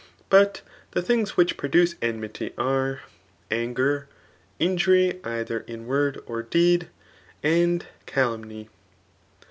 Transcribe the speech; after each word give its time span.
Bdt 0.31 0.61
the 0.93 1.01
things 1.03 1.37
which 1.37 1.57
produce 1.57 1.93
enmity 2.01 2.49
utf 2.57 3.01
anger, 3.51 4.07
ii^ury 4.59 5.23
either 5.23 5.59
in 5.67 5.85
word 5.85 6.19
or 6.25 6.41
deed,* 6.41 6.87
and 7.43 7.85
cadunmy. 8.07 8.67